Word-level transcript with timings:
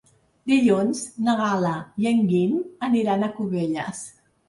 Dilluns 0.51 1.01
na 1.27 1.35
Gal·la 1.43 1.75
i 2.07 2.11
en 2.15 2.25
Guim 2.35 2.59
aniran 2.91 3.31
a 3.33 3.33
Cubelles. 3.41 4.07